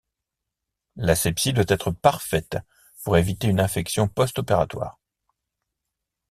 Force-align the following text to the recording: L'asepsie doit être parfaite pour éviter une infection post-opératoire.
L'asepsie 0.95 1.53
doit 1.53 1.63
être 1.67 1.91
parfaite 1.91 2.57
pour 3.03 3.17
éviter 3.17 3.47
une 3.47 3.59
infection 3.59 4.07
post-opératoire. 4.07 4.99